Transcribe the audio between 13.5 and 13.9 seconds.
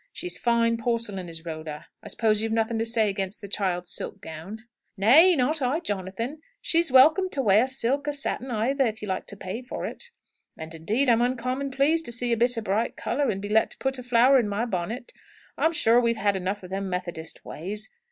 to